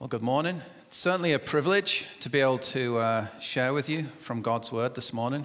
[0.00, 0.62] Well, good morning.
[0.86, 4.94] It's certainly a privilege to be able to uh, share with you from God's Word
[4.94, 5.44] this morning.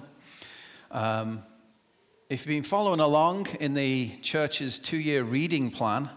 [0.92, 1.42] Um,
[2.30, 6.08] if you've been following along in the church's two year reading plan,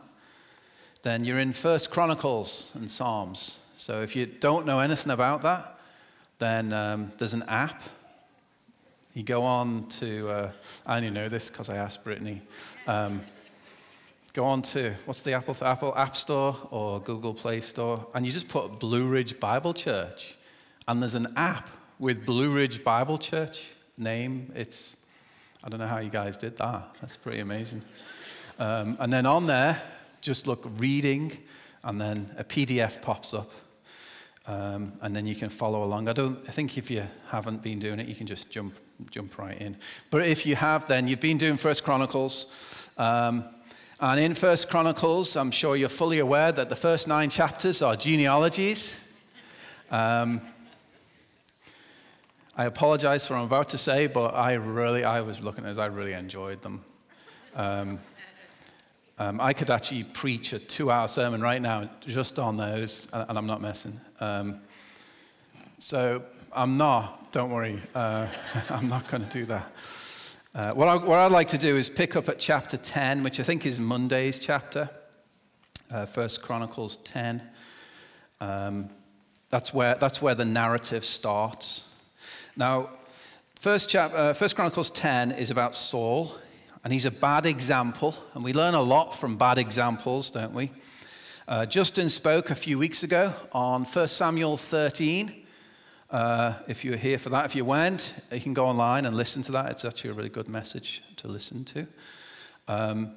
[1.02, 3.66] then you're in First Chronicles and Psalms.
[3.76, 5.80] So if you don't know anything about that,
[6.38, 7.82] then um, there's an app.
[9.16, 10.52] You go on to, uh,
[10.86, 12.44] I only know this because I asked Brittany.
[12.86, 13.24] Um,
[14.38, 18.32] go on to what's the Apple Apple App Store or Google Play Store, and you
[18.32, 20.38] just put Blue Ridge Bible Church,
[20.88, 24.52] and there's an app with Blue Ridge Bible Church name.
[24.56, 24.96] It's
[25.64, 26.84] I don't know how you guys did that.
[27.02, 27.82] That's pretty amazing.
[28.60, 29.82] Um, and then on there,
[30.22, 31.36] just look reading,
[31.84, 33.50] and then a PDF pops up.
[34.46, 36.10] Um, and then you can follow along.
[36.10, 38.76] I don't I think if you haven't been doing it, you can just jump
[39.10, 39.78] jump right in.
[40.12, 42.56] But if you have, then you've been doing First Chronicles.
[43.00, 43.44] Um,
[44.00, 47.96] and in First Chronicles, I'm sure you're fully aware that the first nine chapters are
[47.96, 49.12] genealogies.
[49.90, 50.42] Um,
[52.56, 55.80] I apologize for what I'm about to say, but I really, I was looking at
[55.80, 56.84] I really enjoyed them.
[57.56, 58.00] Um,
[59.18, 63.38] um, I could actually preach a two hour sermon right now just on those, and
[63.38, 64.00] I'm not messing.
[64.20, 64.60] Um,
[65.80, 66.22] so
[66.54, 68.28] I'm not, don't worry, uh,
[68.70, 69.72] I'm not going to do that.
[70.58, 73.40] Uh, what, I, what I'd like to do is pick up at chapter 10, which
[73.40, 74.90] I think is Monday's chapter,
[75.92, 77.44] uh, First Chronicles 10.
[78.42, 78.90] Um,
[79.52, 81.94] that's, where, that's where the narrative starts.
[82.56, 82.90] Now,
[83.60, 86.34] First, chap, uh, First Chronicles 10 is about Saul,
[86.84, 90.72] and he's a bad example, and we learn a lot from bad examples, don't we?
[91.48, 95.46] Uh, Justin spoke a few weeks ago on 1 Samuel 13,
[96.10, 99.16] uh, if you were here for that, if you weren't, you can go online and
[99.16, 99.72] listen to that.
[99.72, 101.88] It's actually a really good message to listen to.
[102.68, 103.14] Um,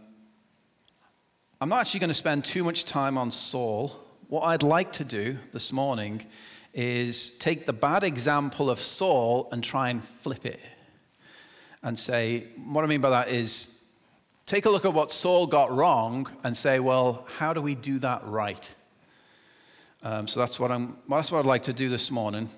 [1.61, 3.93] I'm not actually going to spend too much time on Saul.
[4.29, 6.25] What I'd like to do this morning
[6.73, 10.61] is take the bad example of Saul and try and flip it.
[11.83, 13.89] And say, what I mean by that is
[14.47, 17.99] take a look at what Saul got wrong and say, well, how do we do
[18.01, 18.75] that right?
[20.03, 22.51] Um, so that's what, I'm, that's what I'd like to do this morning.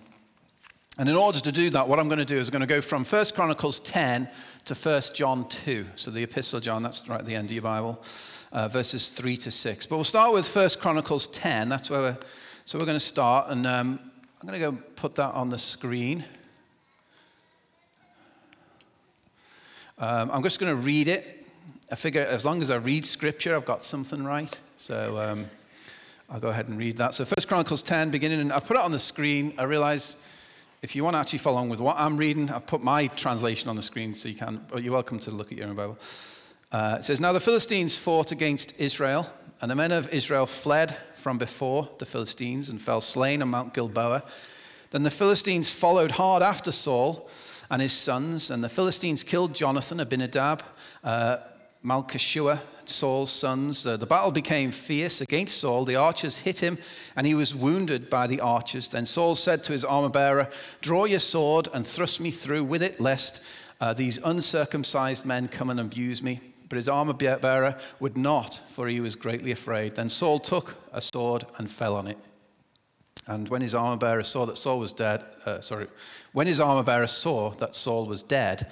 [0.99, 2.67] And in order to do that, what I'm going to do is I'm going to
[2.67, 4.29] go from 1 Chronicles 10
[4.67, 5.87] to 1 John 2.
[5.95, 8.03] So the Epistle of John, that's right at the end of your Bible,
[8.53, 9.87] uh, verses 3 to 6.
[9.87, 11.71] But we'll start with 1 Chronicles 10.
[11.71, 12.19] That's where we're,
[12.67, 13.49] so we're going to start.
[13.49, 13.99] And um,
[14.41, 16.25] I'm going to go put that on the screen.
[19.99, 21.47] Um, I'm just going to read it.
[21.91, 24.61] I figure as long as I read scripture, I've got something right.
[24.77, 25.47] So um,
[26.29, 27.15] I'll go ahead and read that.
[27.15, 29.55] So 1 Chronicles 10, beginning, and I put it on the screen.
[29.57, 30.17] I realize
[30.83, 33.69] if you want to actually follow along with what I'm reading, I've put my translation
[33.69, 35.97] on the screen so you can, but you're welcome to look at your own Bible.
[36.73, 40.97] Uh, it says, Now the Philistines fought against Israel, and the men of Israel fled
[41.15, 44.25] from before the Philistines and fell slain on Mount Gilboa.
[44.91, 47.31] Then the Philistines followed hard after Saul
[47.71, 50.65] and his sons, and the Philistines killed Jonathan, Abinadab,
[51.05, 51.37] uh,
[51.85, 53.87] Malchishua, Saul's sons.
[53.87, 55.85] Uh, the battle became fierce against Saul.
[55.85, 56.79] The archers hit him,
[57.17, 58.89] and he was wounded by the archers.
[58.89, 60.49] Then Saul said to his armor bearer,
[60.81, 63.43] Draw your sword and thrust me through with it, lest
[63.81, 66.41] uh, these uncircumcised men come and abuse me.
[66.69, 69.97] But his armor bearer would not, for he was greatly afraid.
[69.97, 72.17] Then Saul took a sword and fell on it.
[73.27, 75.87] And when his armor bearer saw that Saul was dead, uh, sorry,
[76.33, 78.67] when his armor bearer saw that Saul was dead,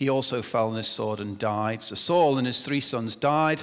[0.00, 1.82] he also fell on his sword and died.
[1.82, 3.62] So Saul and his three sons died,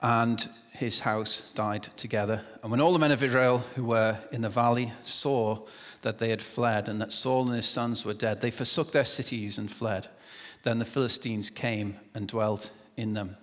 [0.00, 2.42] and his house died together.
[2.62, 5.66] And when all the men of Israel who were in the valley saw
[6.02, 9.04] that they had fled and that Saul and his sons were dead, they forsook their
[9.04, 10.06] cities and fled.
[10.62, 13.36] Then the Philistines came and dwelt in them.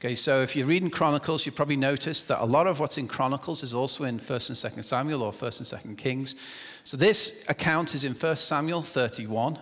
[0.00, 3.06] Okay, so if you're reading Chronicles, you probably noticed that a lot of what's in
[3.06, 6.34] Chronicles is also in 1st and 2nd Samuel or 1st and 2nd Kings.
[6.82, 9.60] So this account is in 1st Samuel 31.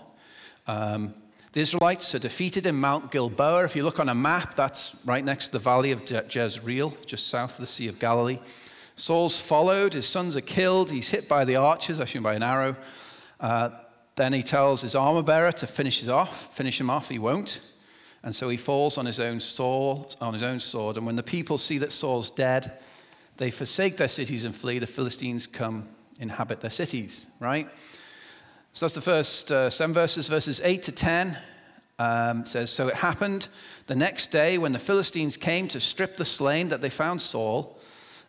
[0.66, 1.14] Um,
[1.54, 3.64] the Israelites are defeated in Mount Gilboa.
[3.64, 7.28] If you look on a map, that's right next to the valley of Jezreel, just
[7.28, 8.40] south of the Sea of Galilee.
[8.96, 12.74] Saul's followed, his sons are killed, he's hit by the archers, actually by an arrow.
[13.38, 13.70] Uh,
[14.16, 17.08] then he tells his armor bearer to finish his off, finish him off.
[17.08, 17.60] He won't.
[18.24, 20.96] And so he falls on his own sword, on his own sword.
[20.96, 22.72] And when the people see that Saul's dead,
[23.36, 24.80] they forsake their cities and flee.
[24.80, 25.86] The Philistines come
[26.18, 27.68] inhabit their cities, right?
[28.74, 31.38] So that's the first uh, seven verses, verses 8 to 10.
[32.00, 33.46] Um, says, So it happened
[33.86, 37.78] the next day when the Philistines came to strip the slain that they found Saul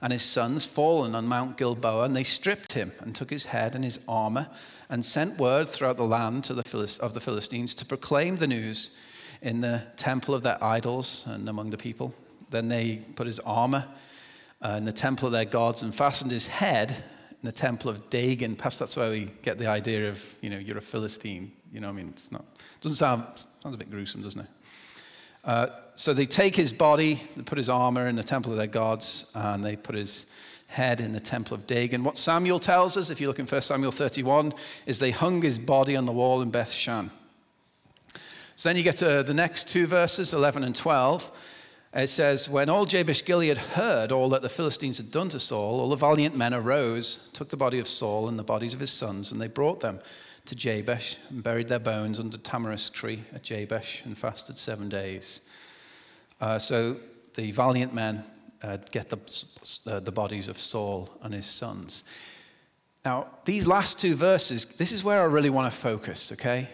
[0.03, 3.73] and his sons fallen on Mount Gilboa, and they stripped him and took his head
[3.73, 4.47] and his armor
[4.87, 8.45] and sent word throughout the land to the Philist- of the Philistines to proclaim the
[8.45, 8.95] news
[9.41, 12.13] in the temple of their idols and among the people.
[12.51, 13.87] Then they put his armor
[14.63, 17.03] uh, in the temple of their gods and fastened his head
[17.45, 18.55] in the temple of Dagon.
[18.55, 21.51] Perhaps that's where we get the idea of, you know, you're a Philistine.
[21.71, 23.23] You know, I mean, it's not, it doesn't sound,
[23.61, 24.47] sounds a bit gruesome, doesn't it?
[25.43, 28.65] Uh, so they take his body, they put his armor in the temple of their
[28.65, 30.25] gods, and they put his
[30.65, 32.03] head in the temple of Dagon.
[32.03, 34.51] What Samuel tells us, if you look in 1 Samuel 31,
[34.87, 37.11] is they hung his body on the wall in Beth Shan.
[38.55, 41.31] So then you get to the next two verses, 11 and 12.
[41.95, 45.79] It says, When all Jabesh Gilead heard all that the Philistines had done to Saul,
[45.79, 48.91] all the valiant men arose, took the body of Saul and the bodies of his
[48.91, 50.01] sons, and they brought them
[50.45, 55.41] to Jabesh and buried their bones under tamarisk tree at Jabesh and fasted seven days.
[56.41, 56.97] Uh, so
[57.35, 58.25] the valiant men
[58.61, 62.03] uh, get the, uh, the bodies of Saul and his sons.
[63.05, 66.67] Now, these last two verses, this is where I really want to focus, okay?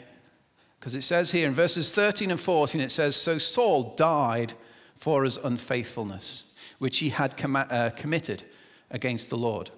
[0.79, 4.53] Because it says here in verses 13 and 14, it says, So Saul died
[5.01, 8.43] for his unfaithfulness, which he had com- uh, committed
[8.91, 9.71] against the Lord,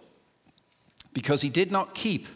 [1.14, 2.28] because he did not keep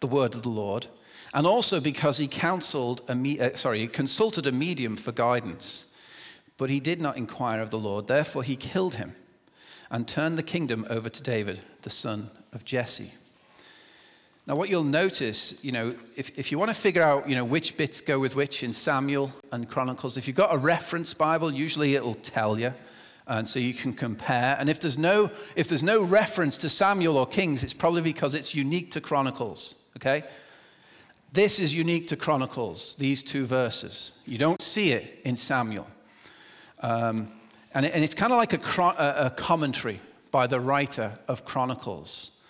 [0.00, 0.88] the word of the Lord,
[1.32, 5.94] and also because he counseled a me- uh, sorry, consulted a medium for guidance.
[6.58, 8.08] But he did not inquire of the Lord.
[8.08, 9.14] Therefore, he killed him
[9.88, 13.12] and turned the kingdom over to David, the son of Jesse.
[14.44, 17.44] Now, what you'll notice, you know, if, if you want to figure out, you know,
[17.44, 21.52] which bits go with which in Samuel and Chronicles, if you've got a reference Bible,
[21.52, 22.74] usually it'll tell you,
[23.28, 24.56] and so you can compare.
[24.58, 28.34] And if there's no, if there's no reference to Samuel or Kings, it's probably because
[28.34, 30.24] it's unique to Chronicles, okay?
[31.32, 34.22] This is unique to Chronicles, these two verses.
[34.26, 35.86] You don't see it in Samuel.
[36.80, 37.28] Um,
[37.74, 40.00] and, it, and, it's kind of like a, a commentary
[40.32, 42.41] by the writer of Chronicles.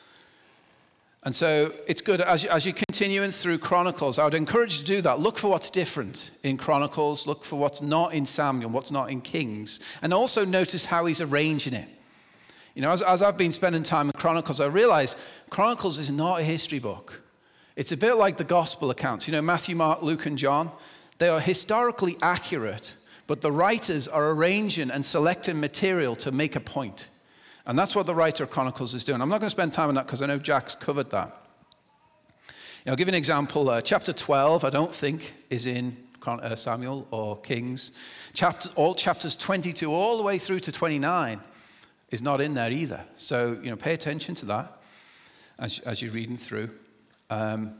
[1.25, 4.93] And so it's good as, as you're continuing through Chronicles, I would encourage you to
[4.97, 5.21] do that.
[5.21, 9.21] Look for what's different in Chronicles, look for what's not in Samuel, what's not in
[9.21, 11.89] Kings, and also notice how he's arranging it.
[12.75, 15.15] You know, as, as I've been spending time in Chronicles, I realize
[15.49, 17.23] Chronicles is not a history book.
[17.77, 19.29] It's a bit like the gospel accounts.
[19.29, 20.73] You know, Matthew, Mark, Luke, and John,
[21.19, 22.95] they are historically accurate,
[23.29, 27.09] but the writers are arranging and selecting material to make a point.
[27.67, 29.20] And that's what the writer of Chronicles is doing.
[29.20, 31.37] I'm not going to spend time on that because I know Jack's covered that.
[32.87, 33.70] I'll give you an example.
[33.70, 37.93] Uh, chapter 12, I don't think, is in uh, Samuel or Kings.
[38.35, 41.41] Chapter, all chapters 22 all the way through to 29
[42.11, 43.00] is not in there either.
[43.17, 44.81] So, you know, pay attention to that
[45.61, 46.70] as, as you're reading through.
[47.31, 47.76] Um,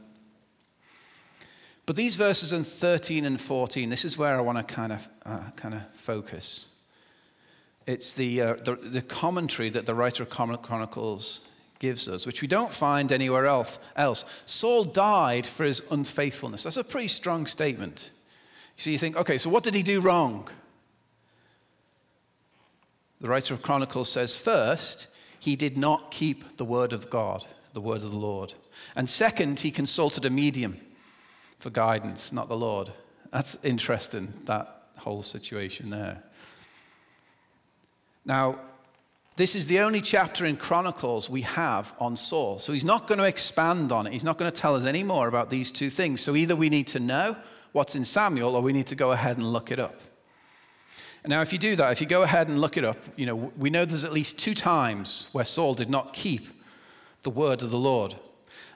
[1.85, 5.09] but these verses in 13 and 14, this is where I want to kind of,
[5.25, 6.72] uh, kind of focus.
[7.85, 12.47] It's the, uh, the, the, commentary that the writer of Chronicles gives us, which we
[12.47, 14.43] don't find anywhere else, else.
[14.45, 16.63] Saul died for his unfaithfulness.
[16.63, 18.11] That's a pretty strong statement.
[18.77, 20.47] So you think, okay, so what did he do wrong?
[23.19, 25.07] The writer of Chronicles says, first,
[25.39, 28.53] he did not keep the word of God, the word of the Lord.
[28.95, 30.79] And second, he consulted a medium
[31.59, 32.89] for guidance, not the Lord.
[33.31, 36.23] That's interesting, that whole situation there.
[38.25, 38.59] Now,
[39.35, 42.59] this is the only chapter in Chronicles we have on Saul.
[42.59, 44.13] So he's not going to expand on it.
[44.13, 46.21] He's not going to tell us any more about these two things.
[46.21, 47.35] So either we need to know
[47.71, 50.01] what's in Samuel or we need to go ahead and look it up.
[51.25, 53.35] Now, if you do that, if you go ahead and look it up, you know,
[53.35, 56.47] we know there's at least two times where Saul did not keep
[57.23, 58.13] the word of the Lord.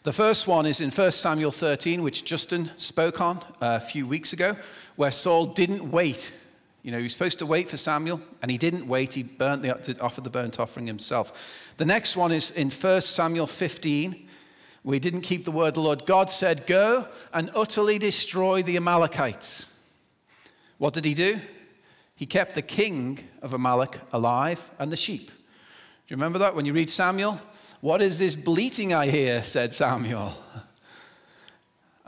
[0.04, 4.08] The first one is in 1 Samuel 13, which Justin spoke on uh, a few
[4.08, 4.56] weeks ago,
[4.96, 6.42] where Saul didn't wait
[6.84, 9.14] you know, he was supposed to wait for Samuel, and he didn't wait.
[9.14, 11.74] He burnt the, offered the burnt offering himself.
[11.78, 14.28] The next one is in 1 Samuel 15.
[14.84, 16.06] We didn't keep the word the Lord.
[16.06, 19.74] God said, Go and utterly destroy the Amalekites.
[20.78, 21.42] What did he do?
[22.16, 25.28] He kept the king of Amalek alive and the sheep.
[25.28, 25.34] Do
[26.08, 27.40] you remember that when you read Samuel?
[27.82, 29.44] What is this bleating I hear?
[29.44, 30.34] said Samuel.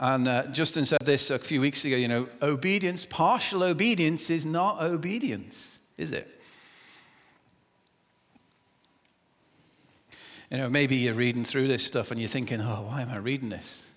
[0.00, 4.46] And uh, Justin said this a few weeks ago you know, obedience, partial obedience is
[4.46, 6.40] not obedience, is it?
[10.50, 13.18] You know, maybe you're reading through this stuff and you're thinking, oh, why am I
[13.18, 13.90] reading this?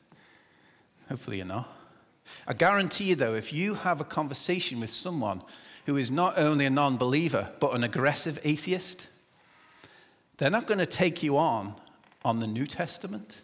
[1.08, 1.70] Hopefully you're not.
[2.46, 5.42] I guarantee you, though, if you have a conversation with someone
[5.86, 9.10] who is not only a non believer, but an aggressive atheist,
[10.38, 11.76] they're not going to take you on
[12.26, 13.42] on the New Testament.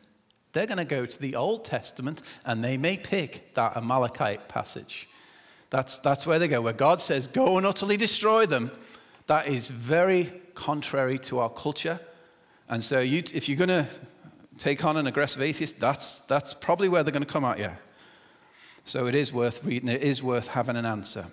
[0.51, 5.07] They're going to go to the Old Testament and they may pick that Amalekite passage.
[5.69, 8.71] That's, that's where they go, where God says, Go and utterly destroy them.
[9.27, 11.99] That is very contrary to our culture.
[12.67, 13.87] And so, you, if you're going to
[14.57, 17.69] take on an aggressive atheist, that's, that's probably where they're going to come at you.
[18.85, 21.25] So, it is worth reading, it is worth having an answer.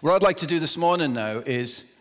[0.00, 1.98] What I'd like to do this morning now is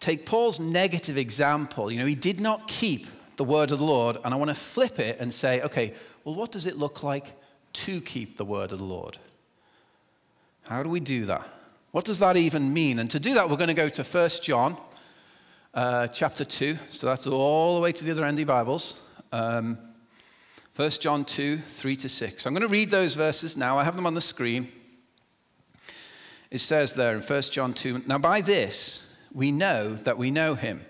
[0.00, 1.92] take Paul's negative example.
[1.92, 3.06] You know, he did not keep
[3.36, 6.34] the word of the Lord, and I want to flip it and say, okay, well,
[6.34, 7.32] what does it look like
[7.74, 9.18] to keep the word of the Lord?
[10.62, 11.46] How do we do that?
[11.90, 12.98] What does that even mean?
[12.98, 14.76] And to do that, we're going to go to 1 John
[15.74, 16.76] uh, chapter 2.
[16.88, 19.08] So that's all the way to the other end of Bibles.
[19.32, 19.78] Um,
[20.76, 22.46] 1 John 2, 3 to 6.
[22.46, 23.78] I'm going to read those verses now.
[23.78, 24.68] I have them on the screen.
[26.50, 30.54] It says there in 1 John 2 Now by this we know that we know
[30.54, 30.84] him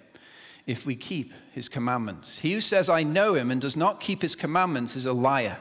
[0.67, 2.39] if we keep his commandments.
[2.39, 5.59] He who says, I know him, and does not keep his commandments is a liar.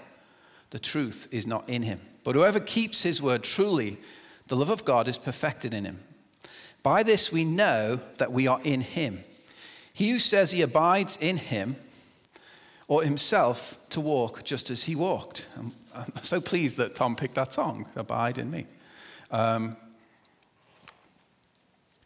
[0.70, 2.00] The truth is not in him.
[2.24, 3.98] But whoever keeps his word truly,
[4.48, 6.00] the love of God is perfected in him.
[6.82, 9.24] By this we know that we are in him.
[9.94, 11.76] He who says he abides in him,
[12.88, 15.48] or himself to walk just as he walked.
[15.58, 18.66] I'm, I'm so pleased that Tom picked that song, Abide in Me.
[19.32, 19.76] Um,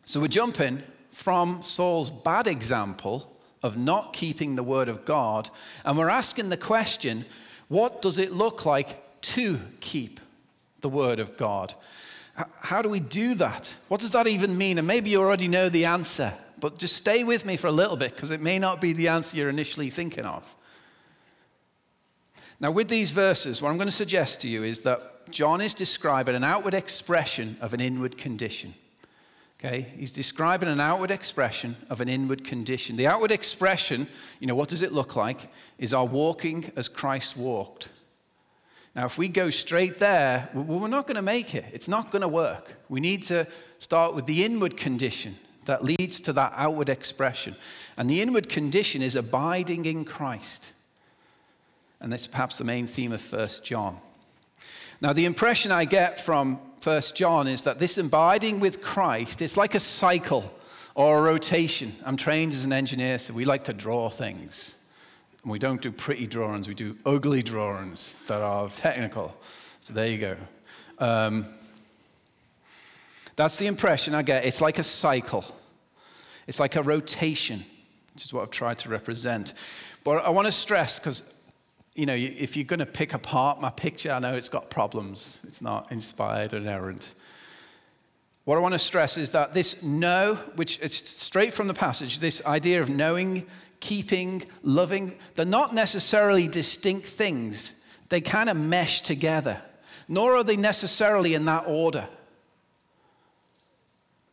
[0.06, 0.84] so we're jumping
[1.18, 5.50] from Saul's bad example of not keeping the word of God,
[5.84, 7.26] and we're asking the question
[7.70, 10.20] what does it look like to keep
[10.82, 11.74] the word of God?
[12.62, 13.76] How do we do that?
[13.88, 14.78] What does that even mean?
[14.78, 17.98] And maybe you already know the answer, but just stay with me for a little
[17.98, 20.56] bit because it may not be the answer you're initially thinking of.
[22.60, 25.74] Now, with these verses, what I'm going to suggest to you is that John is
[25.74, 28.76] describing an outward expression of an inward condition.
[29.60, 32.96] Okay, he's describing an outward expression of an inward condition.
[32.96, 34.08] The outward expression,
[34.40, 35.52] you know, what does it look like?
[35.80, 37.90] Is our walking as Christ walked.
[38.96, 41.66] Now, if we go straight there, we're not going to make it.
[41.72, 42.76] It's not going to work.
[42.88, 43.48] We need to
[43.80, 45.36] start with the inward condition
[45.66, 47.56] that leads to that outward expression.
[47.96, 50.72] And the inward condition is abiding in Christ.
[52.00, 53.98] And that's perhaps the main theme of 1 John.
[55.02, 59.58] Now, the impression I get from First John is that this abiding with Christ, it's
[59.58, 60.50] like a cycle
[60.96, 61.92] or a rotation.
[62.06, 64.86] I'm trained as an engineer, so we like to draw things.
[65.44, 69.36] And we don't do pretty drawings, we do ugly drawings that are technical.
[69.82, 70.38] So there you go.
[70.98, 71.48] Um,
[73.36, 74.46] that's the impression I get.
[74.46, 75.44] It's like a cycle,
[76.48, 77.66] it's like a rotation,
[78.14, 79.56] which is what I've tried to represent.
[80.06, 81.37] But I want to stress, because
[81.98, 85.40] you know, if you're going to pick apart my picture, I know it's got problems.
[85.48, 87.16] It's not inspired and errant.
[88.46, 92.20] What I want to stress is that this know, which it's straight from the passage,
[92.20, 93.48] this idea of knowing,
[93.80, 97.74] keeping, loving, they're not necessarily distinct things.
[98.10, 99.60] They kind of mesh together,
[100.08, 102.08] nor are they necessarily in that order.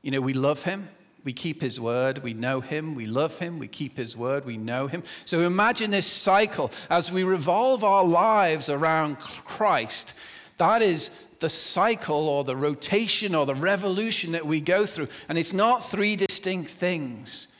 [0.02, 0.90] You know, we love him,
[1.24, 4.58] we keep his word, we know him, we love him, we keep his word, we
[4.58, 5.02] know him.
[5.24, 10.14] So imagine this cycle as we revolve our lives around Christ.
[10.58, 11.08] That is
[11.40, 15.08] the cycle or the rotation or the revolution that we go through.
[15.28, 17.53] And it's not three distinct things.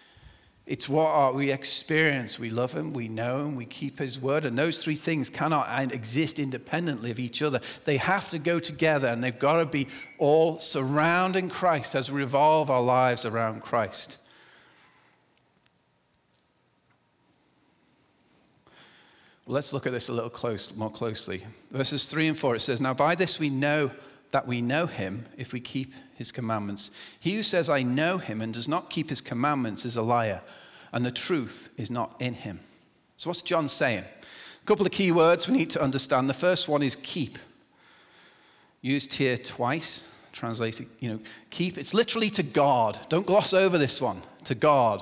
[0.66, 2.38] It's what we experience.
[2.38, 4.46] We love Him, we know Him, we keep His word.
[4.46, 7.60] And those three things cannot exist independently of each other.
[7.84, 12.22] They have to go together, and they've got to be all surrounding Christ as we
[12.22, 14.18] revolve our lives around Christ.
[19.46, 21.44] Let's look at this a little close, more closely.
[21.70, 23.90] Verses 3 and 4, it says, Now by this we know
[24.34, 26.90] that we know him if we keep his commandments.
[27.20, 30.40] He who says, I know him, and does not keep his commandments is a liar,
[30.92, 32.58] and the truth is not in him.
[33.16, 34.02] So, what's John saying?
[34.02, 36.28] A couple of key words we need to understand.
[36.28, 37.38] The first one is keep,
[38.82, 40.12] used here twice.
[40.32, 41.78] Translated, you know, keep.
[41.78, 42.98] It's literally to guard.
[43.08, 44.20] Don't gloss over this one.
[44.46, 45.00] To guard.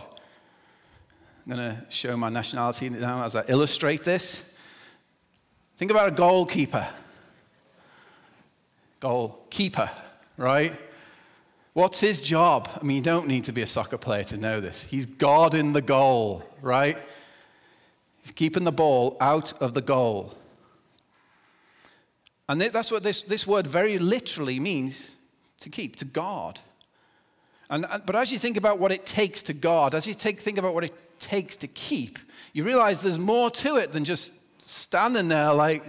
[1.47, 4.55] I'm going to show my nationality now as I illustrate this.
[5.79, 6.87] Think about a goalkeeper
[9.03, 9.91] goalkeeper,
[10.37, 10.79] right?
[11.73, 12.69] What's his job?
[12.81, 14.85] I mean, you don't need to be a soccer player to know this.
[14.85, 16.97] He's guarding the goal, right?
[18.23, 20.35] He's keeping the ball out of the goal.
[22.49, 25.17] And that's what this, this word very literally means
[25.59, 26.61] to keep, to guard.
[27.71, 30.59] And, but as you think about what it takes to guard, as you take, think
[30.59, 32.21] about what it takes to keep,
[32.53, 34.33] you realize there's more to it than just
[34.65, 35.83] standing there like,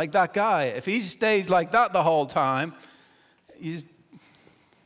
[0.00, 0.62] like that guy.
[0.62, 2.72] If he stays like that the whole time,
[3.58, 3.84] you just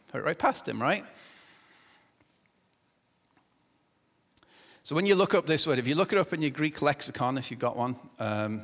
[0.09, 1.05] put right past him, right?
[4.83, 6.83] So when you look up this word, if you look it up in your Greek
[6.83, 8.63] lexicon, if you've got one, um,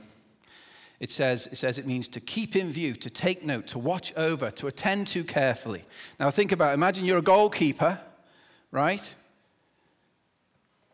[0.98, 4.12] it says, it says it means to keep in view, to take note, to watch
[4.16, 5.84] over, to attend to carefully.
[6.18, 6.74] Now think about it.
[6.74, 7.96] Imagine you're a goalkeeper,
[8.72, 9.14] right?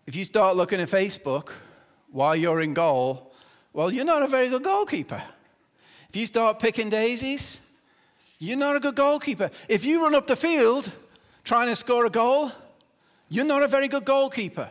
[0.07, 1.53] If you start looking at Facebook
[2.13, 3.33] while you're in goal,
[3.73, 5.23] well, you're not a very good goalkeeper.
[6.09, 7.69] If you start picking daisies,
[8.39, 9.51] you're not a good goalkeeper.
[9.69, 10.93] If you run up the field
[11.45, 12.53] trying to score a goal,
[13.29, 14.69] You're not a very good goalkeeper.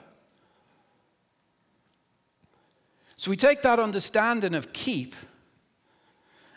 [3.18, 5.16] So we take that understanding of keep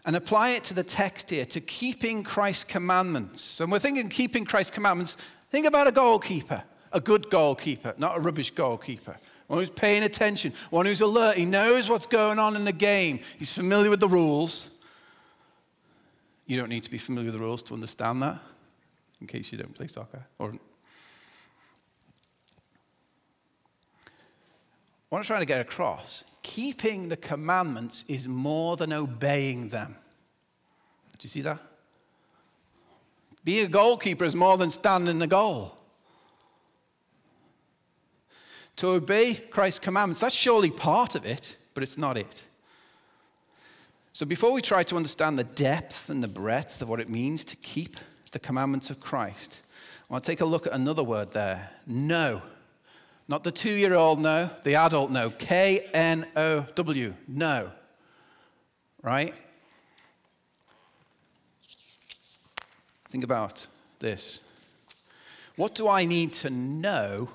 [0.04, 3.60] and apply it to the text here, to keeping Christ's commandments.
[3.60, 5.16] And we're thinking keeping Christ's commandments,
[5.50, 9.16] think about a goalkeeper, a good goalkeeper, not a rubbish goalkeeper.
[9.48, 13.20] One who's paying attention, one who's alert, he knows what's going on in the game,
[13.38, 14.80] he's familiar with the rules.
[16.46, 18.38] You don't need to be familiar with the rules to understand that,
[19.20, 20.26] in case you don't play soccer.
[20.38, 20.52] Or
[25.08, 29.96] what I'm trying to get across keeping the commandments is more than obeying them.
[31.18, 31.60] Do you see that?
[33.44, 35.77] Being a goalkeeper is more than standing in the goal.
[38.78, 42.48] To obey Christ's commandments, that's surely part of it, but it's not it.
[44.12, 47.44] So before we try to understand the depth and the breadth of what it means
[47.46, 47.96] to keep
[48.30, 49.62] the commandments of Christ,
[50.08, 52.40] I want to take a look at another word there know.
[53.26, 55.30] Not the two year old no, the adult no.
[55.30, 57.72] K N O W, no.
[59.02, 59.34] Right?
[63.08, 63.66] Think about
[63.98, 64.40] this.
[65.56, 67.28] What do I need to know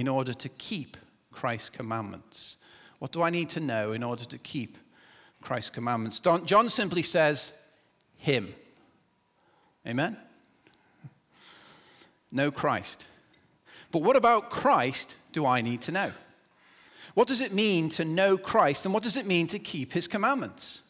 [0.00, 0.96] in order to keep
[1.30, 2.56] Christ's commandments?
[2.98, 4.76] What do I need to know in order to keep
[5.40, 6.20] Christ's commandments?
[6.20, 7.52] John simply says,
[8.16, 8.52] Him.
[9.86, 10.16] Amen?
[12.32, 13.06] Know Christ.
[13.92, 16.12] But what about Christ do I need to know?
[17.14, 20.06] What does it mean to know Christ and what does it mean to keep his
[20.06, 20.82] commandments?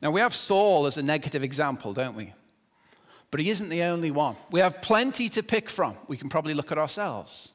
[0.00, 2.32] Now, we have Saul as a negative example, don't we?
[3.34, 4.36] But he isn't the only one.
[4.52, 5.96] We have plenty to pick from.
[6.06, 7.52] We can probably look at ourselves.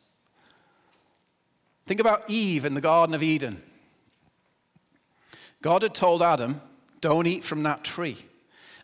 [1.85, 3.63] Think about Eve in the Garden of Eden.
[5.61, 6.59] God had told Adam,
[6.99, 8.17] Don't eat from that tree.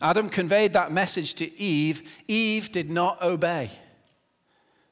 [0.00, 2.10] Adam conveyed that message to Eve.
[2.28, 3.70] Eve did not obey.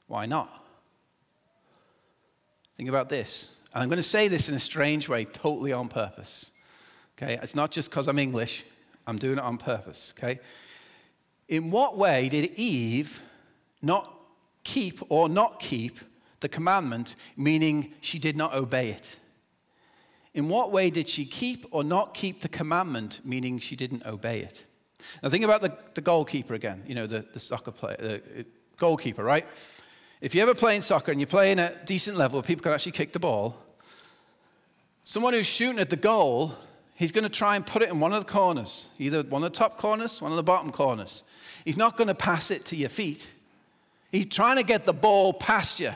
[0.06, 0.62] Why not?
[2.76, 3.62] Think about this.
[3.72, 6.50] And I'm going to say this in a strange way, totally on purpose.
[7.16, 7.38] Okay?
[7.42, 8.66] It's not just because I'm English,
[9.06, 10.12] I'm doing it on purpose.
[10.18, 10.38] Okay?
[11.48, 13.22] In what way did Eve
[13.82, 14.10] not
[14.64, 15.98] keep or not keep
[16.40, 19.18] the commandment, meaning she did not obey it?
[20.34, 24.40] In what way did she keep or not keep the commandment, meaning she didn't obey
[24.40, 24.64] it?
[25.22, 28.42] Now, think about the, the goalkeeper again, you know, the, the soccer player, the uh,
[28.76, 29.46] goalkeeper, right?
[30.20, 32.92] If you're ever playing soccer and you're playing at a decent level people can actually
[32.92, 33.56] kick the ball,
[35.02, 36.54] someone who's shooting at the goal,
[36.94, 39.52] he's going to try and put it in one of the corners, either one of
[39.52, 41.24] the top corners, one of the bottom corners.
[41.64, 43.32] He's not going to pass it to your feet.
[44.10, 45.92] He's trying to get the ball past you.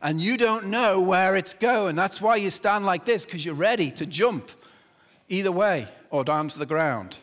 [0.00, 1.96] And you don't know where it's going.
[1.96, 4.50] That's why you stand like this, because you're ready to jump
[5.28, 7.18] either way or down to the ground.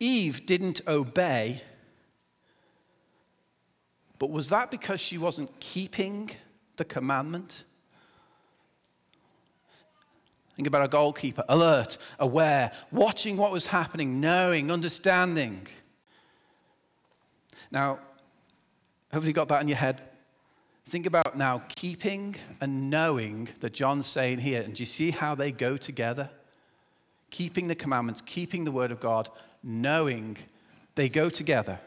[0.00, 1.60] Eve didn't obey
[4.20, 6.30] but was that because she wasn't keeping
[6.76, 7.64] the commandment?
[10.60, 15.66] Think about a goalkeeper, alert, aware, watching what was happening, knowing, understanding.
[17.70, 17.98] Now,
[19.10, 20.02] hopefully you got that in your head.
[20.84, 24.60] Think about now keeping and knowing that John's saying here.
[24.60, 26.28] And do you see how they go together?
[27.30, 29.30] Keeping the commandments, keeping the word of God,
[29.62, 30.36] knowing
[30.94, 31.78] they go together.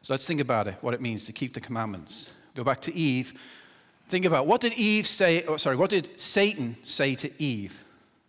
[0.00, 2.40] So let's think about it, what it means to keep the commandments.
[2.54, 3.38] Go back to Eve.
[4.08, 7.84] Think about what did Eve say, oh, sorry, what did Satan say to Eve?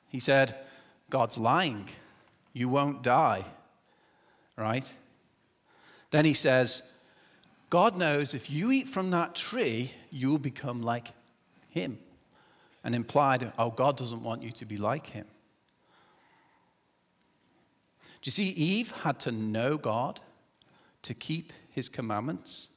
[0.09, 0.55] He said,
[1.09, 1.87] God's lying.
[2.53, 3.43] You won't die.
[4.55, 4.91] Right?
[6.09, 6.97] Then he says,
[7.69, 11.09] God knows if you eat from that tree, you'll become like
[11.69, 11.99] him.
[12.83, 15.25] And implied, oh, God doesn't want you to be like him.
[18.21, 20.21] Do you see, Eve had to know God
[21.03, 22.69] to keep his commandments.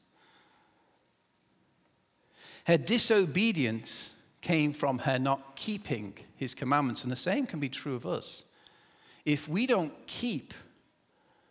[2.66, 7.94] Her disobedience came from her not keeping his commandments, and the same can be true
[7.94, 8.44] of us.
[9.24, 10.54] If we don't keep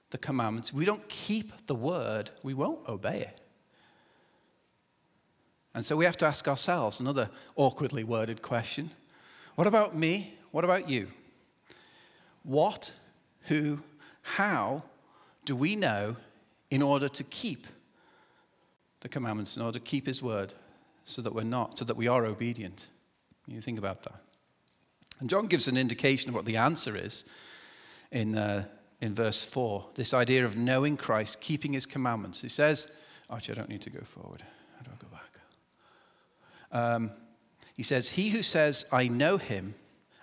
[0.09, 3.41] the commandments, we don't keep the word, we won't obey it.
[5.73, 8.91] And so we have to ask ourselves another awkwardly worded question
[9.55, 10.33] What about me?
[10.51, 11.09] What about you?
[12.43, 12.93] What,
[13.43, 13.79] who,
[14.21, 14.83] how
[15.45, 16.15] do we know
[16.71, 17.67] in order to keep
[19.01, 20.53] the commandments, in order to keep his word,
[21.09, 22.87] so that we're not, so that we are obedient.
[23.47, 24.21] You think about that.
[25.19, 27.25] And John gives an indication of what the answer is
[28.11, 28.65] in, uh,
[29.01, 32.41] in verse 4 this idea of knowing Christ, keeping his commandments.
[32.41, 32.87] He says,
[33.29, 34.43] actually, I don't need to go forward.
[34.77, 35.29] How do I go back?
[36.71, 37.11] Um,
[37.75, 39.73] he says, He who says, I know him,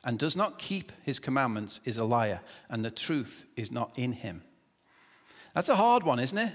[0.04, 4.12] and does not keep his commandments is a liar, and the truth is not in
[4.12, 4.42] him.
[5.52, 6.52] That's a hard one, isn't it?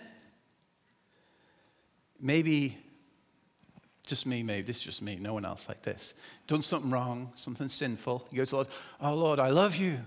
[2.20, 2.78] Maybe
[4.12, 6.14] just me, maybe this is just me, no one else like this.
[6.46, 8.28] Done something wrong, something sinful.
[8.30, 8.68] You go to the Lord,
[9.00, 10.00] oh Lord, I love you.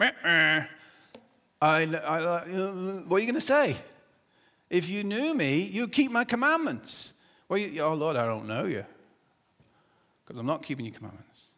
[0.00, 0.64] I,
[1.60, 1.84] I,
[3.06, 3.76] what are you going to say?
[4.70, 7.22] If you knew me, you'd keep my commandments.
[7.48, 8.86] Well, you, oh Lord, I don't know you
[10.24, 11.48] because I'm not keeping your commandments.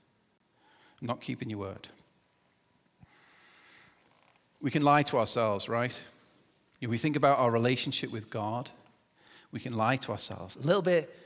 [1.01, 1.87] I'm not keeping your word.
[4.61, 6.03] We can lie to ourselves, right?
[6.81, 8.71] If we think about our relationship with God,
[9.53, 10.57] we can lie to ourselves.
[10.57, 11.17] A little bit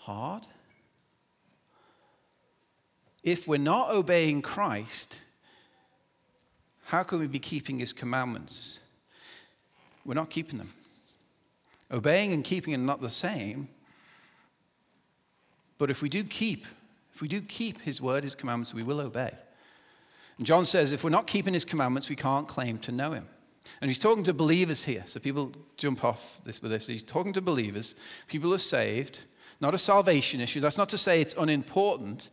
[0.00, 0.46] hard.
[3.22, 5.20] If we're not obeying Christ,
[6.84, 8.80] how can we be keeping his commandments?
[10.04, 10.72] We're not keeping them.
[11.92, 13.68] Obeying and keeping are not the same.
[15.76, 16.66] But if we do keep,
[17.14, 19.32] if we do keep his word, his commandments, we will obey.
[20.38, 23.26] And John says if we're not keeping his commandments, we can't claim to know him.
[23.80, 25.02] And he's talking to believers here.
[25.06, 26.86] So people jump off this with this.
[26.86, 27.94] He's talking to believers.
[28.26, 29.24] People are saved,
[29.60, 30.60] not a salvation issue.
[30.60, 32.30] That's not to say it's unimportant,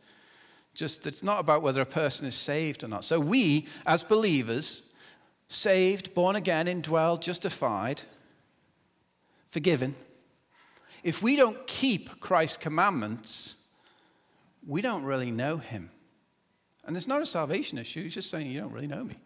[0.74, 3.04] just it's not about whether a person is saved or not.
[3.04, 4.94] So we, as believers,
[5.48, 8.02] saved, born again, indwelled, justified,
[9.48, 9.96] forgiven,
[11.04, 13.68] if we don't keep Christ's commandments,
[14.66, 15.90] we don't really know him.
[16.86, 19.18] And it's not a salvation issue, he's just saying, You don't really know me.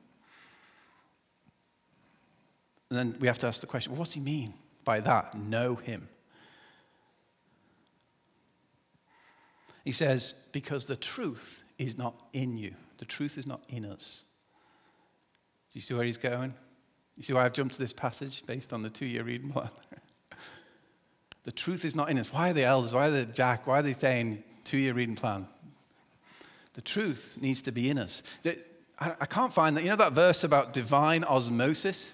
[2.90, 5.34] And then we have to ask the question well, what's he mean by that?
[5.34, 6.10] Know him.
[9.84, 14.26] He says, Because the truth is not in you, the truth is not in us.
[15.72, 16.54] Do you see where he's going?
[17.18, 19.70] You see why I've jumped to this passage based on the two year reading plan?
[21.44, 22.32] the truth is not in us.
[22.32, 22.94] Why are the elders?
[22.94, 23.68] Why are the Jack?
[23.68, 25.48] Why are they saying two year reading plan?
[26.74, 28.24] The truth needs to be in us.
[29.00, 29.84] I can't find that.
[29.84, 32.14] You know that verse about divine osmosis?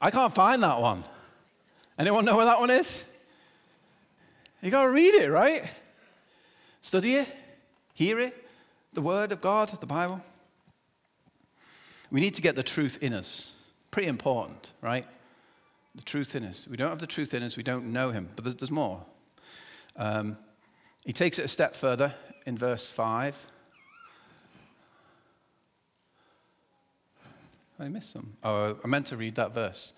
[0.00, 1.04] I can't find that one.
[1.98, 3.10] Anyone know where that one is?
[4.62, 5.68] You got to read it, right?
[6.84, 7.28] Study it,
[7.94, 8.46] hear it,
[8.92, 10.20] the Word of God, the Bible.
[12.10, 13.58] We need to get the truth in us.
[13.90, 15.06] Pretty important, right?
[15.94, 16.68] The truth in us.
[16.68, 18.28] We don't have the truth in us, we don't know Him.
[18.36, 19.02] But there's, there's more.
[19.96, 20.36] Um,
[21.06, 22.12] he takes it a step further
[22.44, 23.46] in verse 5.
[27.80, 28.36] I missed some.
[28.42, 29.94] Oh, I meant to read that verse.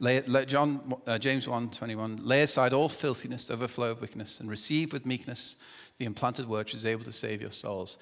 [0.00, 4.50] Lay, let John, uh, James 1 21, lay aside all filthiness, overflow of wickedness, and
[4.50, 5.56] receive with meekness
[5.98, 7.98] the implanted word which is able to save your souls.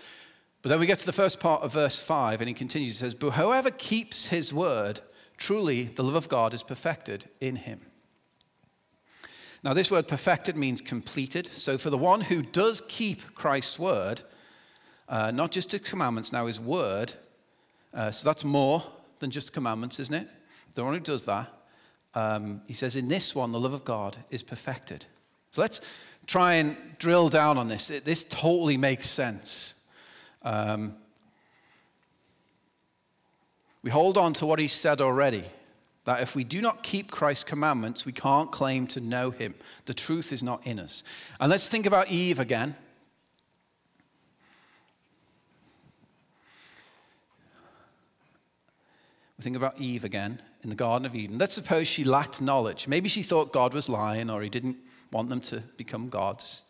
[0.63, 2.93] But then we get to the first part of verse 5, and he continues.
[2.93, 5.01] He says, But whoever keeps his word,
[5.37, 7.81] truly the love of God is perfected in him.
[9.65, 11.47] Now, this word perfected means completed.
[11.49, 14.23] So, for the one who does keep Christ's word,
[15.09, 17.13] uh, not just his commandments, now his word,
[17.95, 18.83] uh, so that's more
[19.19, 20.29] than just commandments, isn't it?
[20.75, 21.53] The one who does that,
[22.15, 25.07] um, he says, in this one, the love of God is perfected.
[25.53, 25.83] So let's
[26.27, 27.89] try and drill down on this.
[27.89, 29.75] This totally makes sense.
[30.43, 30.97] Um,
[33.83, 35.45] we hold on to what he said already
[36.05, 39.55] that if we do not keep Christ's commandments, we can't claim to know him.
[39.85, 41.05] The truth is not in us.
[41.39, 42.75] And let's think about Eve again.
[49.39, 51.37] We think about Eve again in the Garden of Eden.
[51.37, 52.89] Let's suppose she lacked knowledge.
[52.89, 54.79] Maybe she thought God was lying or he didn't
[55.13, 56.65] want them to become gods.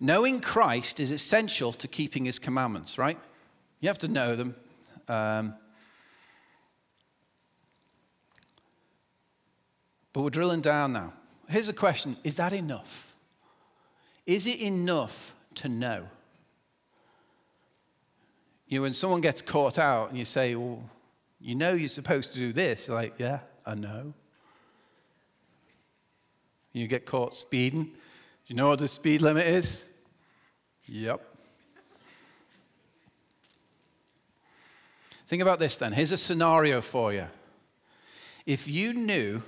[0.00, 3.18] Knowing Christ is essential to keeping his commandments, right?
[3.80, 4.54] You have to know them.
[5.08, 5.54] Um,
[10.12, 11.12] but we're drilling down now.
[11.48, 13.14] Here's a question Is that enough?
[14.26, 16.06] Is it enough to know?
[18.66, 20.84] You know, when someone gets caught out and you say, Well,
[21.40, 24.12] you know you're supposed to do this, you're like, Yeah, I know.
[26.72, 27.84] You get caught speeding.
[27.84, 27.90] Do
[28.46, 29.84] you know what the speed limit is?
[30.86, 31.22] Yep.
[35.26, 35.92] Think about this then.
[35.92, 37.26] Here's a scenario for you.
[38.46, 39.42] If you knew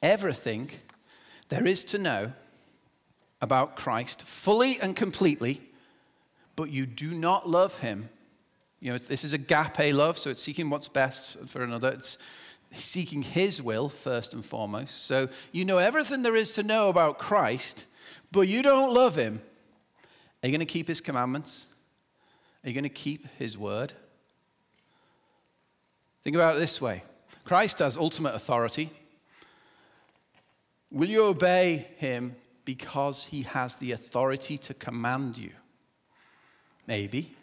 [0.00, 0.70] everything
[1.48, 2.32] there is to know
[3.40, 5.62] about Christ fully and completely,
[6.54, 8.08] but you do not love him,
[8.80, 11.88] you know, this is a agape love, so it's seeking what's best for another.
[11.88, 12.18] It's
[12.76, 15.04] seeking his will first and foremost.
[15.04, 17.86] So you know everything there is to know about Christ,
[18.32, 19.40] but you don't love him.
[20.42, 21.66] Are you going to keep his commandments?
[22.62, 23.92] Are you going to keep his word?
[26.22, 27.02] Think about it this way
[27.44, 28.90] Christ has ultimate authority.
[30.90, 35.50] Will you obey him because he has the authority to command you?
[36.86, 37.34] Maybe.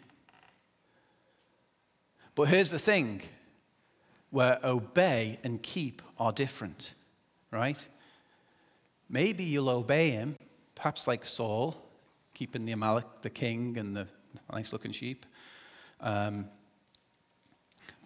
[2.34, 3.22] But here's the thing
[4.34, 6.94] where obey and keep are different,
[7.52, 7.86] right?
[9.08, 10.34] Maybe you'll obey him,
[10.74, 11.80] perhaps like Saul,
[12.34, 14.08] keeping the Amalek, the king, and the
[14.52, 15.24] nice looking sheep.
[16.00, 16.46] Um,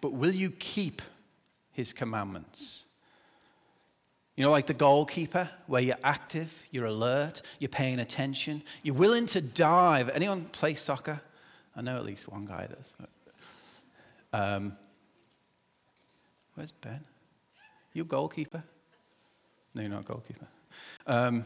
[0.01, 1.01] but will you keep
[1.71, 2.91] his commandments?
[4.35, 9.25] You know, like the goalkeeper, where you're active, you're alert, you're paying attention, you're willing
[9.25, 10.09] to dive.
[10.09, 11.21] Anyone play soccer?
[11.75, 12.93] I know at least one guy does.
[14.31, 14.77] Um,
[16.59, 16.99] where's Ben?
[17.93, 18.61] You goalkeeper?
[19.73, 20.45] No, you're not goalkeeper.
[21.07, 21.45] Um,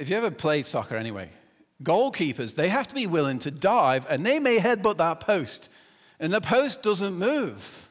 [0.00, 1.30] if you ever played soccer anyway,
[1.80, 5.70] goalkeepers, they have to be willing to dive and they may headbutt that post
[6.18, 7.88] and the post doesn't move,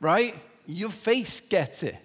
[0.00, 0.34] right?
[0.66, 1.96] Your face gets it.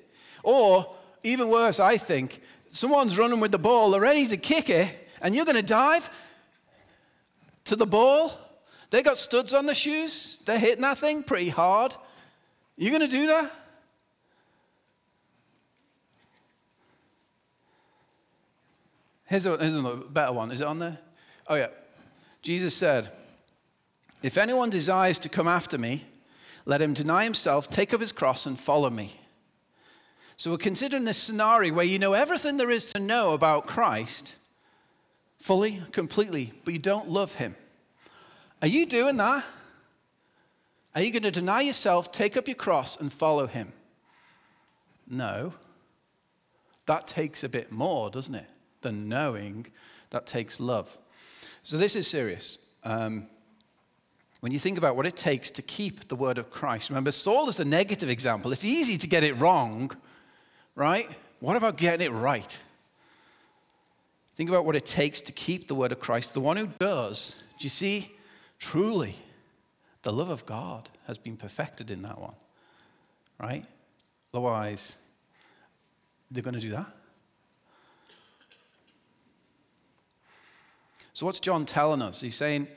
[0.43, 5.09] Or, even worse, I think, someone's running with the ball, they're ready to kick it,
[5.23, 6.07] and you're going to dive
[7.63, 8.31] to the ball.
[8.91, 11.95] They got studs on the shoes, they're hitting that thing pretty hard.
[12.77, 13.51] You're going to do that?
[19.25, 20.51] Here's a, here's a better one.
[20.51, 20.97] Is it on there?
[21.47, 21.67] Oh, yeah.
[22.41, 23.09] Jesus said,
[24.23, 26.03] If anyone desires to come after me,
[26.65, 29.15] let him deny himself, take up his cross, and follow me.
[30.35, 34.35] So we're considering this scenario where you know everything there is to know about Christ
[35.37, 37.55] fully, completely, but you don't love him.
[38.61, 39.43] Are you doing that?
[40.93, 43.71] Are you going to deny yourself, take up your cross, and follow him?
[45.07, 45.53] No.
[46.85, 48.47] That takes a bit more, doesn't it?
[48.81, 49.67] than knowing
[50.09, 50.97] that takes love.
[51.63, 52.69] So this is serious.
[52.83, 53.27] Um,
[54.39, 57.47] when you think about what it takes to keep the word of Christ, remember, Saul
[57.47, 58.51] is a negative example.
[58.51, 59.91] It's easy to get it wrong,
[60.75, 61.07] right?
[61.39, 62.59] What about getting it right?
[64.35, 66.33] Think about what it takes to keep the word of Christ.
[66.33, 68.11] The one who does, do you see?
[68.61, 69.15] Truly,
[70.03, 72.35] the love of God has been perfected in that one,
[73.39, 73.65] right?
[74.33, 74.99] Otherwise,
[76.29, 76.85] they're going to do that.
[81.13, 82.21] So, what's John telling us?
[82.21, 82.67] He's saying,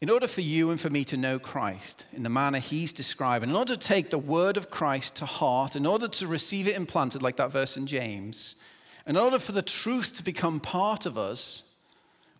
[0.00, 3.50] in order for you and for me to know Christ in the manner he's describing,
[3.50, 6.76] in order to take the word of Christ to heart, in order to receive it
[6.76, 8.54] implanted, like that verse in James,
[9.04, 11.76] in order for the truth to become part of us,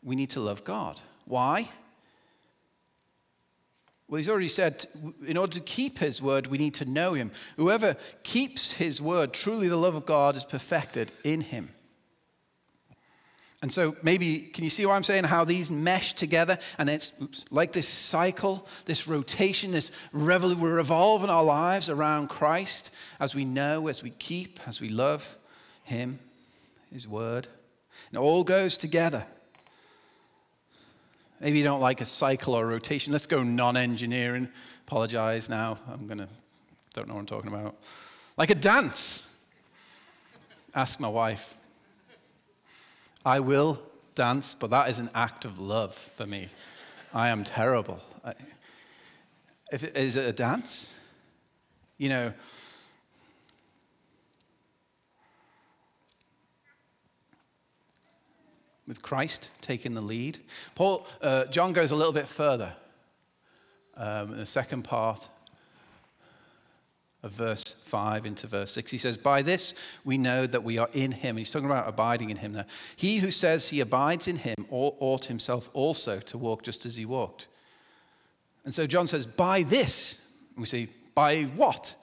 [0.04, 1.00] we need to love God.
[1.24, 1.68] Why?
[4.08, 4.86] Well, he's already said,
[5.26, 7.32] in order to keep his word, we need to know him.
[7.56, 11.70] Whoever keeps his word, truly the love of God is perfected in him.
[13.62, 15.24] And so, maybe, can you see what I'm saying?
[15.24, 16.58] How these mesh together?
[16.78, 19.90] And it's oops, like this cycle, this rotation, this.
[20.12, 25.36] We're revolving our lives around Christ as we know, as we keep, as we love
[25.82, 26.20] Him,
[26.92, 27.48] His Word.
[28.10, 29.26] And it all goes together.
[31.40, 33.12] Maybe you don't like a cycle or a rotation.
[33.12, 34.48] Let's go non engineering.
[34.86, 35.78] Apologize now.
[35.92, 36.28] I'm going to,
[36.94, 37.76] don't know what I'm talking about.
[38.36, 39.34] Like a dance.
[40.74, 41.54] Ask my wife.
[43.24, 43.82] I will
[44.14, 46.48] dance, but that is an act of love for me.
[47.12, 48.00] I am terrible.
[48.24, 48.34] I,
[49.72, 50.98] if it, is it a dance?
[51.98, 52.32] You know,
[58.86, 60.38] with Christ taking the lead.
[60.74, 62.72] Paul, uh, John goes a little bit further
[63.96, 65.28] um, in the second part
[67.22, 68.90] of verse 5 into verse 6.
[68.90, 71.30] He says, By this we know that we are in him.
[71.30, 72.64] And he's talking about abiding in him now.
[72.94, 77.04] He who says he abides in him ought himself also to walk just as he
[77.04, 77.48] walked.
[78.64, 81.94] And so John says, By this, we see, by what?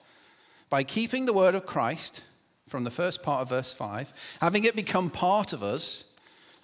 [0.70, 2.24] By keeping the word of Christ
[2.68, 6.13] from the first part of verse 5, having it become part of us,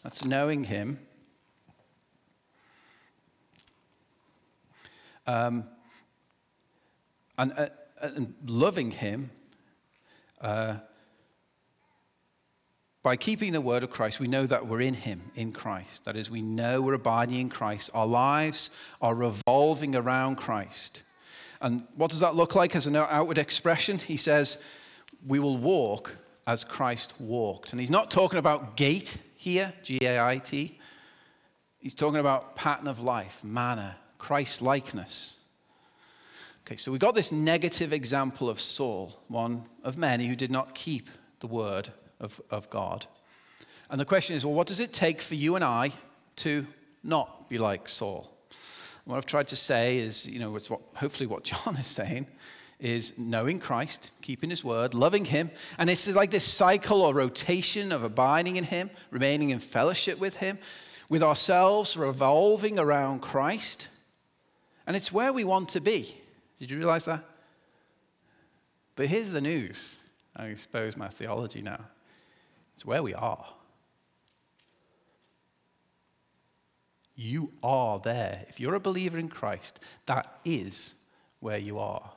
[0.02, 0.98] that's knowing him.
[5.26, 5.64] Um,
[7.40, 7.68] and, uh,
[8.02, 9.30] and loving Him,
[10.40, 10.76] uh,
[13.02, 16.04] by keeping the word of Christ, we know that we're in Him, in Christ.
[16.04, 17.90] That is, we know we're abiding in Christ.
[17.94, 21.02] Our lives are revolving around Christ.
[21.62, 23.98] And what does that look like as an outward expression?
[23.98, 24.62] He says,
[25.26, 27.72] We will walk as Christ walked.
[27.72, 30.78] And he's not talking about gait here, G A I T.
[31.78, 35.42] He's talking about pattern of life, manner, Christ likeness.
[36.66, 40.74] Okay, so we got this negative example of Saul, one of many who did not
[40.74, 41.08] keep
[41.40, 41.88] the word
[42.20, 43.06] of, of God.
[43.88, 45.92] And the question is well, what does it take for you and I
[46.36, 46.66] to
[47.02, 48.30] not be like Saul?
[49.06, 52.26] What I've tried to say is, you know, it's what, hopefully what John is saying
[52.80, 55.50] is knowing Christ, keeping his word, loving him.
[55.78, 60.36] And it's like this cycle or rotation of abiding in him, remaining in fellowship with
[60.36, 60.58] him,
[61.08, 63.88] with ourselves revolving around Christ
[64.86, 66.16] And it's where we want to be.
[66.58, 67.24] Did you realize that?
[68.96, 70.02] But here's the news.
[70.36, 71.80] I expose my theology now.
[72.74, 73.46] It's where we are.
[77.14, 78.44] You are there.
[78.48, 80.94] If you're a believer in Christ, that is
[81.38, 82.10] where you are.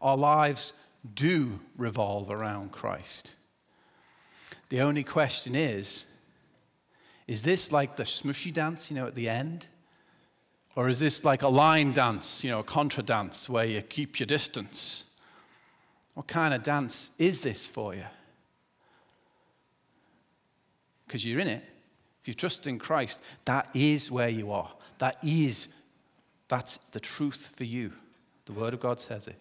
[0.00, 0.72] Our lives
[1.14, 3.34] do revolve around Christ.
[4.68, 6.06] The only question is
[7.26, 9.68] is this like the smushy dance, you know, at the end?
[10.74, 14.18] Or is this like a line dance, you know, a contra dance where you keep
[14.18, 15.14] your distance?
[16.14, 18.04] What kind of dance is this for you?
[21.06, 21.64] Because you're in it.
[22.20, 24.70] If you trust in Christ, that is where you are.
[24.98, 25.68] That is,
[26.48, 27.92] that's the truth for you.
[28.46, 29.38] The Word of God says it.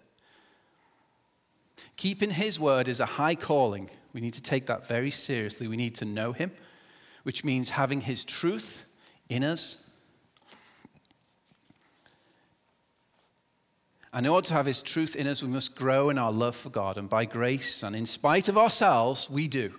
[1.97, 3.89] Keeping His Word is a high calling.
[4.13, 5.67] We need to take that very seriously.
[5.67, 6.51] We need to know Him,
[7.23, 8.85] which means having His truth
[9.27, 9.89] in us.
[14.11, 16.55] And in order to have His truth in us, we must grow in our love
[16.55, 16.97] for God.
[16.97, 19.73] And by grace and in spite of ourselves, we do.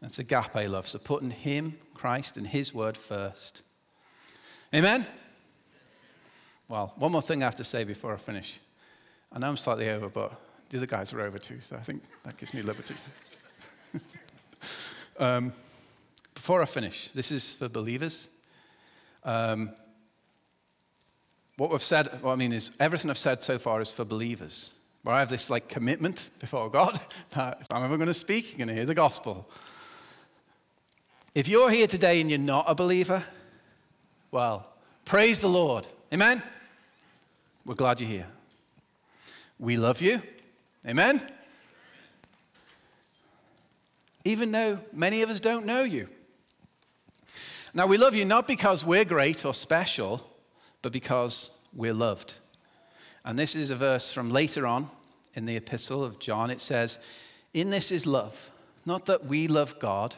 [0.00, 0.86] That's a agape love.
[0.86, 3.62] So putting Him, Christ, and His Word first.
[4.72, 5.04] Amen?
[6.68, 8.60] Well, one more thing I have to say before I finish.
[9.32, 10.38] I know I'm slightly over, but
[10.70, 12.94] the other guys are over too, so I think that gives me liberty.
[15.18, 15.52] um,
[16.34, 18.28] before I finish, this is for believers.
[19.24, 19.70] Um,
[21.56, 24.74] what we've said, what I mean is, everything I've said so far is for believers.
[25.02, 27.00] Where I have this like commitment before God
[27.32, 29.48] if I'm ever going to speak, you're going to hear the gospel.
[31.34, 33.22] If you're here today and you're not a believer,
[34.30, 34.66] well,
[35.04, 35.86] praise the Lord.
[36.12, 36.42] Amen?
[37.64, 38.26] We're glad you're here.
[39.58, 40.22] We love you.
[40.86, 41.22] Amen?
[44.24, 46.08] Even though many of us don't know you.
[47.74, 50.26] Now, we love you not because we're great or special,
[50.82, 52.34] but because we're loved.
[53.24, 54.90] And this is a verse from later on
[55.34, 56.50] in the epistle of John.
[56.50, 56.98] It says,
[57.52, 58.50] In this is love,
[58.86, 60.16] not that we love God,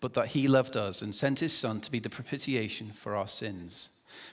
[0.00, 3.28] but that he loved us and sent his Son to be the propitiation for our
[3.28, 3.88] sins.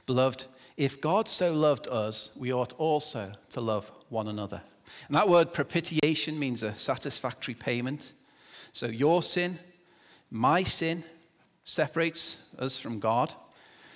[0.06, 0.45] Beloved,
[0.78, 4.62] if God so loved us, we ought also to love one another.
[5.08, 8.13] And that word propitiation means a satisfactory payment.
[8.71, 9.60] So your sin,
[10.32, 11.03] my sin,
[11.63, 13.34] separates us from God.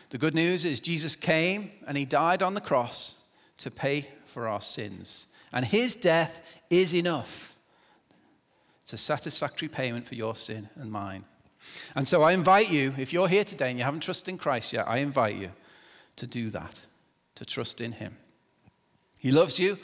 [0.10, 3.26] The good news is Jesus came and he died on the cross
[3.58, 5.28] to pay for our sins.
[5.52, 7.56] And his death is enough.
[8.84, 11.26] It's a satisfactory payment for your sin and mine.
[11.96, 14.72] And so I invite you, if you're here today and you haven't trusted in Christ
[14.72, 15.50] yet, I invite you
[16.18, 16.86] to do that,
[17.36, 18.16] to trust in Him.
[19.20, 19.78] He loves you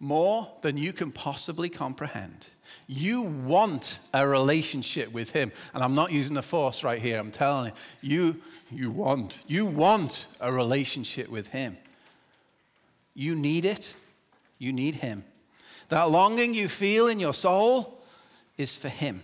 [0.00, 2.48] more than you can possibly comprehend.
[2.86, 5.52] You want a relationship with Him.
[5.74, 8.18] And I'm not using the force right here, I'm telling you.
[8.18, 9.38] You, you want.
[9.46, 11.76] You want a relationship with Him.
[13.14, 13.94] You need it.
[14.58, 15.24] You need Him.
[15.90, 18.00] That longing you feel in your soul
[18.56, 19.22] is for Him.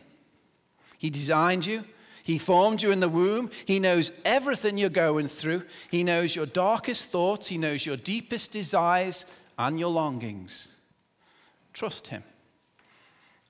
[0.98, 1.84] He designed you,
[2.26, 3.52] he formed you in the womb.
[3.66, 5.62] He knows everything you're going through.
[5.92, 7.46] He knows your darkest thoughts.
[7.46, 9.26] He knows your deepest desires
[9.58, 10.80] and your longings.
[11.72, 12.22] Trust Him.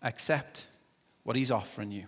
[0.02, 0.66] Accept
[1.24, 2.06] what He's offering you.